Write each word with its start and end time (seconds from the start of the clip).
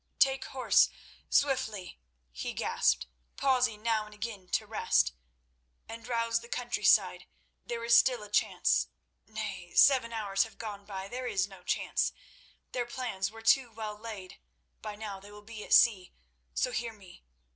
"Take 0.17 0.45
horse 0.45 0.89
swiftly," 1.29 1.99
he 2.31 2.53
gasped, 2.53 3.05
pausing 3.37 3.83
now 3.83 4.03
and 4.05 4.15
again 4.15 4.47
to 4.49 4.65
rest, 4.65 5.13
"and 5.87 6.07
rouse 6.07 6.39
the 6.39 6.47
countryside. 6.49 7.27
There 7.67 7.83
is 7.83 7.95
still 7.95 8.23
a 8.23 8.31
chance. 8.31 8.87
Nay, 9.27 9.73
seven 9.75 10.11
hours 10.11 10.41
have 10.41 10.57
gone 10.57 10.85
by; 10.87 11.07
there 11.07 11.27
is 11.27 11.47
no 11.47 11.61
chance. 11.61 12.13
Their 12.71 12.87
plans 12.87 13.29
were 13.29 13.43
too 13.43 13.69
well 13.71 13.95
laid; 13.95 14.39
by 14.81 14.95
now 14.95 15.19
they 15.19 15.29
will 15.31 15.43
be 15.43 15.63
at 15.63 15.71
sea. 15.71 16.13
So 16.55 16.71
hear 16.71 16.93
me. 16.93 17.23